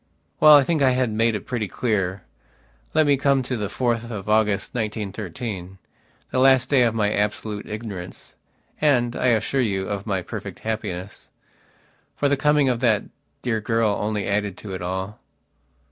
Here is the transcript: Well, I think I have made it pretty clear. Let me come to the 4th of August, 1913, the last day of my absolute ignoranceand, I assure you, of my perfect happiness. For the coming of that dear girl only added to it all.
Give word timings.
Well, 0.39 0.55
I 0.55 0.63
think 0.63 0.81
I 0.81 0.93
have 0.93 1.11
made 1.11 1.35
it 1.35 1.45
pretty 1.45 1.67
clear. 1.67 2.23
Let 2.95 3.05
me 3.05 3.17
come 3.17 3.43
to 3.43 3.55
the 3.55 3.67
4th 3.67 4.09
of 4.09 4.27
August, 4.27 4.73
1913, 4.73 5.77
the 6.31 6.39
last 6.39 6.69
day 6.69 6.81
of 6.81 6.95
my 6.95 7.13
absolute 7.13 7.67
ignoranceand, 7.67 9.15
I 9.15 9.27
assure 9.27 9.61
you, 9.61 9.87
of 9.87 10.07
my 10.07 10.23
perfect 10.23 10.61
happiness. 10.61 11.29
For 12.15 12.27
the 12.27 12.35
coming 12.35 12.67
of 12.67 12.79
that 12.79 13.03
dear 13.43 13.61
girl 13.61 13.91
only 13.91 14.25
added 14.25 14.57
to 14.57 14.73
it 14.73 14.81
all. 14.81 15.19